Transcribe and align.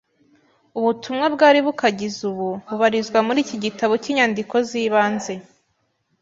Ubutumwa 0.79 1.25
bwari 1.35 1.59
bukagize 1.65 2.19
ubu 2.31 2.47
bubarizwa 2.67 3.19
muri 3.27 3.39
iki 3.45 3.57
gitabo 3.63 3.93
cy’Inyandiko 4.03 4.55
z’Ibanze. 4.67 5.33